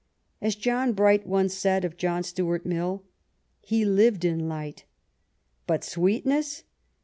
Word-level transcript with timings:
As 0.41 0.55
John 0.55 0.93
Bright 0.93 1.27
once 1.27 1.53
said 1.53 1.85
of 1.85 1.95
John 1.95 2.23
Stuart 2.23 2.65
Mill," 2.65 3.03
he 3.71 3.85
lived 3.85 4.25
in 4.25 4.49
light." 4.49 4.85
But 5.67 5.83
sweetness 5.83 6.63